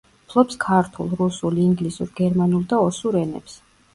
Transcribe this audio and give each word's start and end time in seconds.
ფლობს 0.29 0.55
ქართულ, 0.63 1.11
რუსულ, 1.19 1.59
ინგლისურ, 1.65 2.09
გერმანულ 2.21 2.63
და 2.73 2.79
ოსურ 2.87 3.21
ენებს. 3.23 3.59